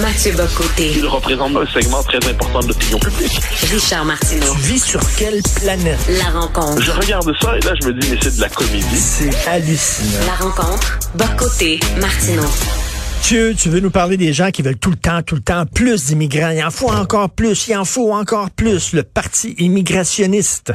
[0.00, 0.92] Mathieu Bocoté.
[0.96, 3.38] Il représente un segment très important de l'opinion publique.
[3.70, 4.54] Richard Martineau.
[4.54, 5.98] Tu vis sur quelle planète?
[6.08, 6.80] La rencontre.
[6.80, 8.96] Je regarde ça et là, je me dis, mais c'est de la comédie.
[8.96, 10.26] C'est hallucinant.
[10.26, 10.98] La rencontre.
[11.14, 11.78] Bocoté.
[12.00, 12.48] Martineau.
[13.22, 15.66] Tu, tu veux nous parler des gens qui veulent tout le temps, tout le temps
[15.66, 16.50] plus d'immigrants.
[16.50, 18.94] Il en faut encore plus, il en faut encore plus.
[18.94, 20.72] Le parti immigrationniste.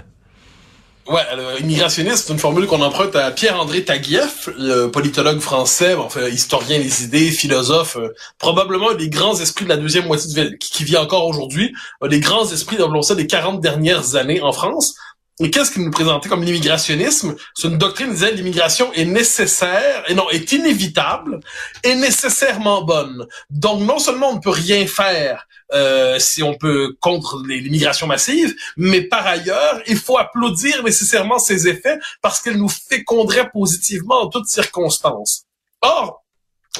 [1.09, 1.23] Ouais,
[1.61, 7.05] immigrationniste, c'est une formule qu'on emprunte à Pierre-André Taguieff, le politologue français, enfin, historien des
[7.05, 10.83] idées, philosophe, euh, probablement un des grands esprits de la deuxième moitié de qui, qui
[10.83, 14.95] vit encore aujourd'hui, un des grands esprits, appelons ça, des 40 dernières années en France.
[15.39, 17.35] Et qu'est-ce qu'il nous présentait comme l'immigrationnisme?
[17.53, 21.39] C'est une doctrine qui disait l'immigration est nécessaire, et non, est inévitable,
[21.83, 23.27] et nécessairement bonne.
[23.51, 28.55] Donc, non seulement on ne peut rien faire euh, si on peut contre l'immigration massive,
[28.77, 34.29] mais par ailleurs, il faut applaudir nécessairement ses effets parce qu'elle nous féconderait positivement en
[34.29, 35.43] toutes circonstances.
[35.81, 36.23] Or,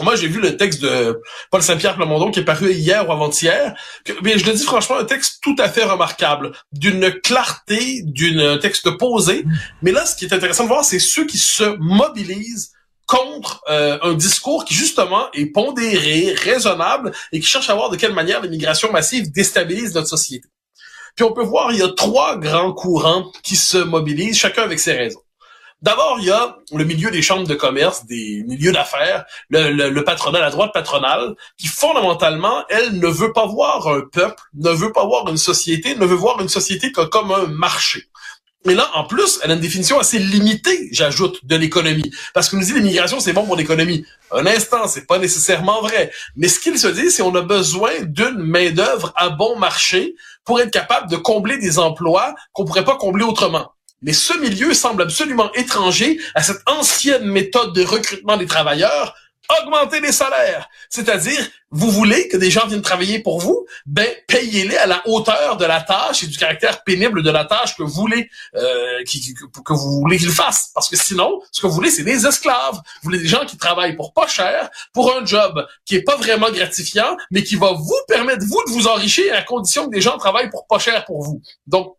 [0.04, 3.76] moi, j'ai vu le texte de Paul Saint-Pierre Plamondon qui est paru hier ou avant-hier.
[4.24, 8.98] Mais je le dis franchement, un texte tout à fait remarquable, d'une clarté, d'une texte
[8.98, 9.46] posé.
[9.82, 12.72] Mais là, ce qui est intéressant de voir, c'est ceux qui se mobilisent
[13.06, 17.96] contre euh, un discours qui justement est pondéré, raisonnable et qui cherche à voir de
[17.96, 20.48] quelle manière l'immigration massive déstabilise notre société.
[21.16, 24.80] Puis on peut voir, il y a trois grands courants qui se mobilisent, chacun avec
[24.80, 25.22] ses raisons.
[25.84, 30.04] D'abord, il y a le milieu des chambres de commerce, des milieux d'affaires, le, le,
[30.04, 34.92] patronat, la droite patronale, qui fondamentalement, elle ne veut pas voir un peuple, ne veut
[34.92, 38.10] pas voir une société, ne veut voir une société comme un marché.
[38.66, 42.12] Mais là, en plus, elle a une définition assez limitée, j'ajoute, de l'économie.
[42.34, 44.04] Parce que nous dit l'immigration, c'est bon pour l'économie.
[44.32, 46.12] Un instant, c'est pas nécessairement vrai.
[46.36, 50.60] Mais ce qu'il se dit, c'est qu'on a besoin d'une main-d'œuvre à bon marché pour
[50.60, 53.72] être capable de combler des emplois qu'on pourrait pas combler autrement.
[54.02, 59.16] Mais ce milieu semble absolument étranger à cette ancienne méthode de recrutement des travailleurs,
[59.62, 60.70] augmenter les salaires.
[60.90, 61.40] C'est-à-dire,
[61.72, 65.66] vous voulez que des gens viennent travailler pour vous, ben payez-les à la hauteur de
[65.66, 70.02] la tâche et du caractère pénible de la tâche que vous voulez euh, que vous
[70.02, 70.72] voulez qu'ils fassent.
[70.74, 72.76] Parce que sinon, ce que vous voulez, c'est des esclaves.
[72.76, 76.18] Vous voulez des gens qui travaillent pour pas cher, pour un job qui est pas
[76.18, 80.02] vraiment gratifiant, mais qui va vous permettre vous de vous enrichir à condition que des
[80.02, 81.42] gens travaillent pour pas cher pour vous.
[81.68, 81.96] Donc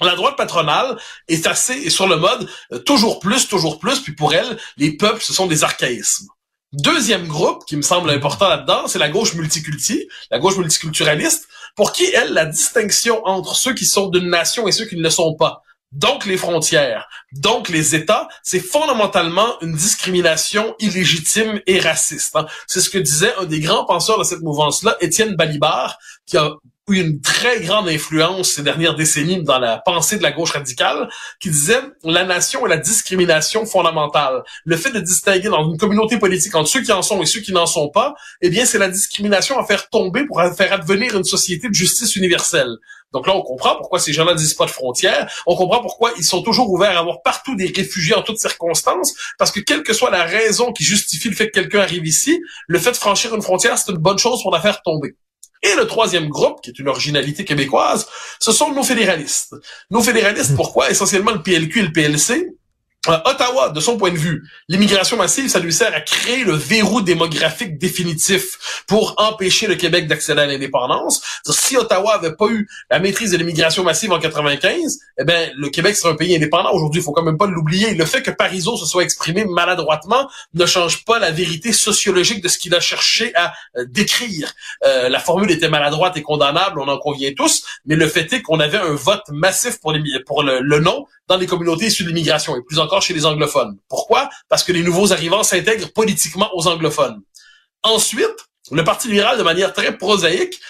[0.00, 0.96] la droite patronale
[1.28, 5.22] est assez sur le mode euh, toujours plus, toujours plus, puis pour elle, les peuples,
[5.22, 6.28] ce sont des archaïsmes.
[6.72, 11.92] Deuxième groupe qui me semble important là-dedans, c'est la gauche multiculti, la gauche multiculturaliste, pour
[11.92, 15.10] qui, elle, la distinction entre ceux qui sont d'une nation et ceux qui ne le
[15.10, 22.34] sont pas, donc les frontières, donc les États, c'est fondamentalement une discrimination illégitime et raciste.
[22.34, 22.46] Hein.
[22.66, 26.52] C'est ce que disait un des grands penseurs de cette mouvance-là, Étienne Balibar, qui a
[26.88, 31.08] eu une très grande influence ces dernières décennies dans la pensée de la gauche radicale,
[31.40, 34.42] qui disait la nation est la discrimination fondamentale.
[34.64, 37.40] Le fait de distinguer dans une communauté politique entre ceux qui en sont et ceux
[37.40, 41.16] qui n'en sont pas, eh bien, c'est la discrimination à faire tomber pour faire advenir
[41.16, 42.76] une société de justice universelle.
[43.12, 45.30] Donc là, on comprend pourquoi ces gens-là disent pas de frontières.
[45.46, 49.12] On comprend pourquoi ils sont toujours ouverts à avoir partout des réfugiés en toutes circonstances.
[49.38, 52.40] Parce que quelle que soit la raison qui justifie le fait que quelqu'un arrive ici,
[52.66, 55.14] le fait de franchir une frontière, c'est une bonne chose pour la faire tomber.
[55.62, 58.06] Et le troisième groupe, qui est une originalité québécoise,
[58.40, 59.54] ce sont nos fédéralistes.
[59.90, 60.90] Nos fédéralistes, pourquoi?
[60.90, 62.52] Essentiellement le PLQ et le PLC,
[63.08, 66.52] euh, Ottawa, de son point de vue, l'immigration massive, ça lui sert à créer le
[66.52, 71.20] verrou démographique définitif pour empêcher le Québec d'accéder à l'indépendance.
[71.44, 75.68] Si Ottawa avait pas eu la maîtrise de l'immigration massive en 95, eh ben le
[75.68, 76.70] Québec serait un pays indépendant.
[76.72, 77.94] Aujourd'hui, il faut quand même pas l'oublier.
[77.94, 82.48] Le fait que Parizeau se soit exprimé maladroitement ne change pas la vérité sociologique de
[82.48, 84.52] ce qu'il a cherché à euh, décrire.
[84.84, 88.42] Euh, la formule était maladroite et condamnable, on en convient tous, mais le fait est
[88.42, 92.62] qu'on avait un vote massif pour, le, non dans les communautés issues de l'immigration et
[92.62, 93.76] plus encore chez les anglophones.
[93.88, 94.28] Pourquoi?
[94.48, 97.20] Parce que les nouveaux arrivants s'intègrent politiquement aux anglophones.
[97.82, 100.60] Ensuite, le Parti libéral, de manière très prosaïque,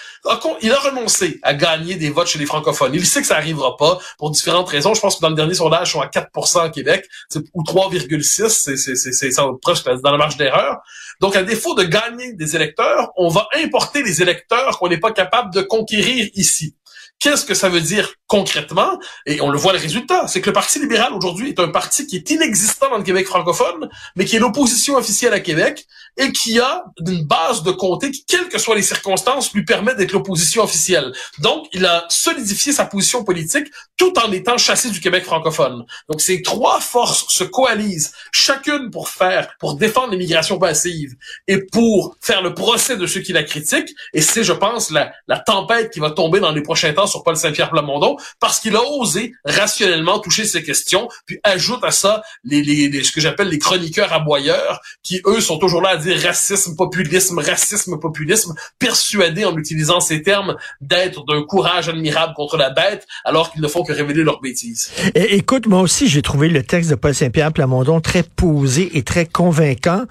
[0.62, 2.94] il a renoncé à gagner des votes chez les francophones.
[2.94, 4.94] Il sait que ça arrivera pas pour différentes raisons.
[4.94, 7.06] Je pense que dans le dernier sondage, ils sont à 4% au Québec,
[7.54, 9.30] ou 3,6, c'est, c'est, c'est,
[9.60, 10.78] presque dans la marge d'erreur.
[11.20, 15.12] Donc, à défaut de gagner des électeurs, on va importer les électeurs qu'on n'est pas
[15.12, 16.76] capable de conquérir ici.
[17.22, 18.98] Qu'est-ce que ça veut dire concrètement?
[19.27, 22.04] Et on le voit le résultat, c'est que le Parti libéral aujourd'hui est un parti
[22.04, 25.86] qui est inexistant dans le Québec francophone, mais qui est l'opposition officielle à Québec
[26.16, 29.94] et qui a une base de comté qui, quelles que soient les circonstances, lui permet
[29.94, 31.12] d'être l'opposition officielle.
[31.38, 35.84] Donc, il a solidifié sa position politique tout en étant chassé du Québec francophone.
[36.09, 41.14] Donc, ces trois forces se coalisent, chacune pour faire, pour défendre l'immigration passive
[41.48, 43.94] et pour faire le procès de ceux qui la critiquent.
[44.12, 45.12] Et c'est, je pense, la,
[45.47, 48.82] tempête qui va tomber dans les prochains temps sur Paul Saint-Pierre Plamondon parce qu'il a
[48.82, 53.58] osé rationnellement toucher ces questions, puis ajoute à ça les, les, ce que j'appelle les
[53.58, 60.01] chroniqueurs aboyeurs qui, eux, sont toujours là dire racisme, populisme, racisme, populisme, persuadés en utilisant
[60.01, 64.22] ces termes d'être d'un courage admirable contre la bête, alors qu'ils ne font que révéler
[64.22, 64.91] leurs bêtises.
[65.15, 69.27] Écoute, moi aussi, j'ai trouvé le texte de Paul Saint-Pierre Plamondon très posé et très
[69.27, 70.04] convaincant.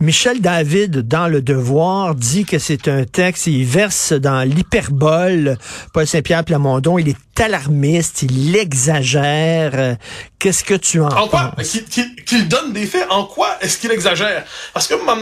[0.00, 5.58] Michel David, dans Le Devoir, dit que c'est un texte, il verse dans l'hyperbole.
[5.92, 9.96] Paul Saint-Pierre Plamondon, il est alarmiste, il exagère.
[10.38, 11.78] Qu'est-ce que tu en, en penses?
[12.26, 14.44] Qu'il donne des faits, en quoi est-ce qu'il exagère?
[14.72, 15.16] Parce que, moment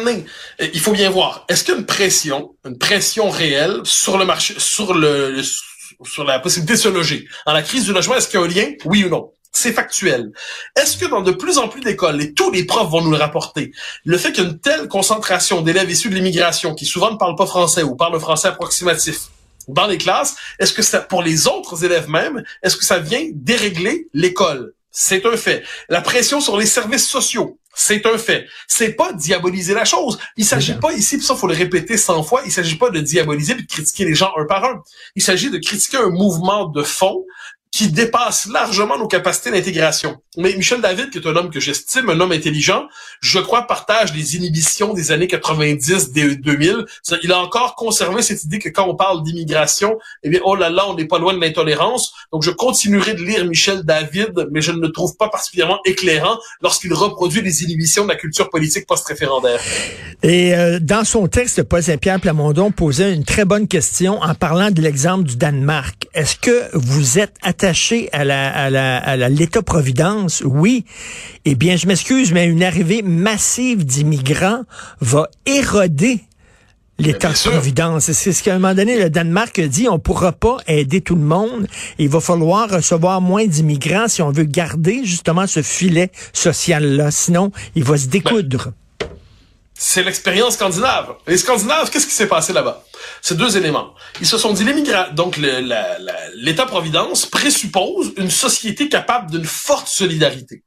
[0.59, 5.43] il faut bien voir, est-ce qu'il pression, une pression réelle sur le marché, sur le,
[6.05, 7.29] sur la possibilité de se loger?
[7.47, 8.73] Dans la crise du logement, est-ce qu'il y a un lien?
[8.85, 9.33] Oui ou non?
[9.53, 10.33] C'est factuel.
[10.77, 13.19] Est-ce que dans de plus en plus d'écoles, et tous les profs vont nous le
[13.19, 13.73] rapporter,
[14.05, 17.17] le fait qu'il y a une telle concentration d'élèves issus de l'immigration qui souvent ne
[17.17, 19.29] parlent pas français ou parlent français approximatif,
[19.69, 23.29] dans les classes, est-ce que ça, pour les autres élèves même, est-ce que ça vient
[23.33, 24.73] dérégler l'école?
[24.91, 25.63] C'est un fait.
[25.89, 28.47] La pression sur les services sociaux, c'est un fait.
[28.69, 30.19] C'est pas diaboliser la chose.
[30.37, 33.01] Il s'agit pas ici, puis ça faut le répéter 100 fois, il s'agit pas de
[33.01, 34.83] diaboliser et de critiquer les gens un par un.
[35.17, 37.25] Il s'agit de critiquer un mouvement de fond
[37.73, 40.19] qui dépasse largement nos capacités d'intégration.
[40.37, 42.87] Mais Michel David, qui est un homme que j'estime, un homme intelligent,
[43.21, 46.85] je crois partage les inhibitions des années 90, des 2000.
[47.23, 50.69] Il a encore conservé cette idée que quand on parle d'immigration, eh bien, oh là
[50.69, 52.13] là, on n'est pas loin de l'intolérance.
[52.31, 56.39] Donc, je continuerai de lire Michel David, mais je ne le trouve pas particulièrement éclairant
[56.61, 59.61] lorsqu'il reproduit les inhibitions de la culture politique post-référendaire.
[60.23, 64.71] Et euh, dans son texte, Paul Saint-Pierre Plamondon posait une très bonne question en parlant
[64.71, 66.07] de l'exemple du Danemark.
[66.15, 70.85] Est-ce que vous êtes attaché à la à la à l'État-providence Oui.
[71.45, 74.63] Eh bien, je m'excuse, mais une arrivée massive d'immigrants
[75.01, 76.25] va éroder
[76.99, 78.11] l'État-providence.
[78.11, 81.23] C'est ce qu'à un moment donné, le Danemark dit, on pourra pas aider tout le
[81.23, 81.69] monde.
[81.99, 87.13] Il va falloir recevoir moins d'immigrants si on veut garder justement ce filet social-là.
[87.13, 88.73] Sinon, il va se découdre.
[88.99, 89.09] Ben
[89.75, 91.15] c'est l'expérience scandinave.
[91.27, 92.85] Les Scandinaves, qu'est-ce qui s'est passé là-bas?
[93.21, 93.95] C'est deux éléments.
[94.21, 95.39] Ils se sont dit, l'immigration, donc
[96.35, 100.65] l'État-providence présuppose une société capable d'une forte solidarité.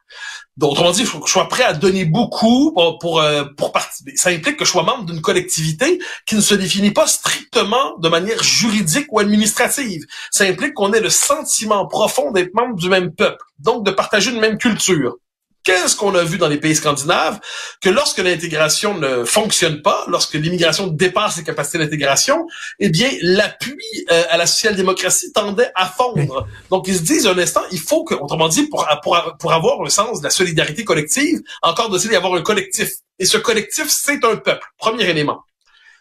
[0.58, 3.44] Donc, autrement dit, il faut que je sois prêt à donner beaucoup pour, pour, euh,
[3.58, 4.16] pour participer.
[4.16, 8.08] Ça implique que je sois membre d'une collectivité qui ne se définit pas strictement de
[8.08, 10.04] manière juridique ou administrative.
[10.32, 14.32] Ça implique qu'on ait le sentiment profond d'être membre du même peuple, donc de partager
[14.32, 15.18] une même culture.
[15.66, 17.40] Qu'est-ce qu'on a vu dans les pays scandinaves?
[17.82, 22.46] Que lorsque l'intégration ne fonctionne pas, lorsque l'immigration dépasse les capacités d'intégration,
[22.80, 23.76] eh bien, l'appui
[24.12, 26.48] euh, à la social-démocratie tendait à fondre.
[26.70, 29.82] Donc, ils se disent un instant, il faut que, autrement dit, pour, pour, pour avoir
[29.84, 32.92] le sens de la solidarité collective, encore de y avoir un collectif.
[33.18, 34.68] Et ce collectif, c'est un peuple.
[34.78, 35.40] Premier élément.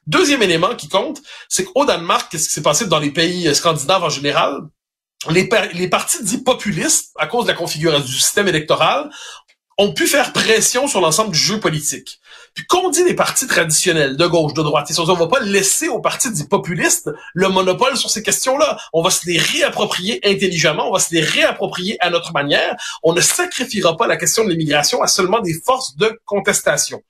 [0.07, 3.55] Deuxième élément qui compte, c'est qu'au Danemark, qu'est-ce qui s'est passé dans les pays euh,
[3.55, 4.59] scandinaves en général?
[5.31, 9.09] Les, les partis dits populistes, à cause de la configuration du système électoral,
[9.79, 12.21] ont pu faire pression sur l'ensemble du jeu politique.
[12.55, 15.89] Puis qu'on dit les partis traditionnels, de gauche, de droite, et on va pas laisser
[15.89, 18.79] aux partis dits populistes le monopole sur ces questions-là.
[18.93, 22.77] On va se les réapproprier intelligemment, on va se les réapproprier à notre manière.
[23.03, 27.03] On ne sacrifiera pas la question de l'immigration à seulement des forces de contestation.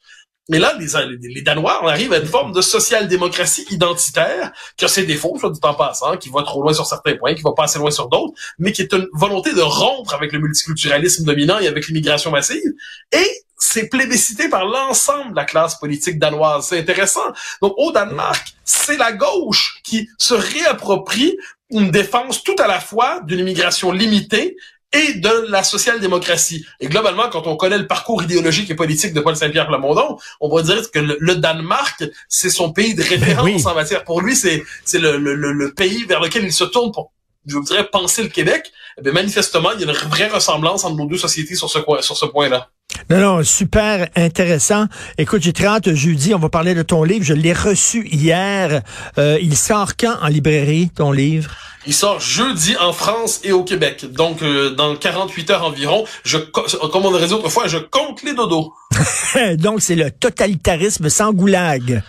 [0.50, 4.88] Mais là, les, les, Danois, on arrive à une forme de social-démocratie identitaire qui a
[4.88, 7.52] ses défauts, soit du temps passant, qui va trop loin sur certains points, qui va
[7.52, 11.24] pas assez loin sur d'autres, mais qui est une volonté de rompre avec le multiculturalisme
[11.24, 12.72] dominant et avec l'immigration massive.
[13.12, 16.66] Et c'est plébiscité par l'ensemble de la classe politique danoise.
[16.68, 17.32] C'est intéressant.
[17.62, 21.36] Donc, au Danemark, c'est la gauche qui se réapproprie
[21.70, 24.56] une défense tout à la fois d'une immigration limitée
[24.94, 26.64] et de la social-démocratie.
[26.80, 30.54] Et globalement, quand on connaît le parcours idéologique et politique de Paul Saint-Pierre Plamondon, on
[30.54, 34.04] va dire que le, Danemark, c'est son pays de ben référence en matière.
[34.04, 37.12] Pour lui, c'est c'est le, le, le, pays vers lequel il se tourne pour,
[37.46, 38.72] je voudrais penser le Québec.
[39.04, 42.16] Eh manifestement, il y a une vraie ressemblance entre nos deux sociétés sur ce, sur
[42.16, 42.70] ce point-là.
[43.10, 44.86] Non, non, super intéressant.
[45.18, 47.24] Écoute, j'ai très hâte jeudi, on va parler de ton livre.
[47.24, 48.82] Je l'ai reçu hier.
[49.18, 51.50] Euh, il sort quand en librairie, ton livre?
[51.86, 54.06] Il sort jeudi en France et au Québec.
[54.10, 58.32] Donc, euh, dans 48 heures environ, je, comme on aurait dit autrefois, je compte les
[58.32, 58.72] dodos.
[59.58, 62.02] Donc, c'est le totalitarisme sans goulag.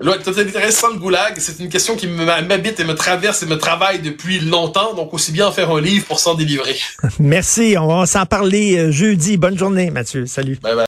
[0.00, 3.56] Le totalitarisme sans le goulag, c'est une question qui m'habite et me traverse et me
[3.56, 4.94] travaille depuis longtemps.
[4.94, 6.76] Donc, aussi bien en faire un livre pour s'en délivrer.
[7.20, 7.76] Merci.
[7.78, 9.36] On va s'en parler euh, jeudi.
[9.36, 10.26] Bonne journée, Mathieu.
[10.26, 10.58] Salut.
[10.60, 10.82] Bye bye.